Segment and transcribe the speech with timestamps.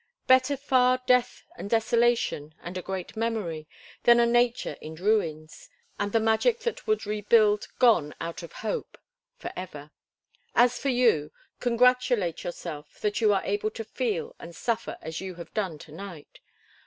[0.25, 3.67] Better far death and desolation, and a great memory,
[4.01, 8.97] than a nature in ruins, and the magic that would rebuild gone out of hope
[9.37, 9.91] forever.
[10.55, 15.53] As for you—congratulate yourself that you are able to feel and suffer as you have
[15.53, 16.39] done to night.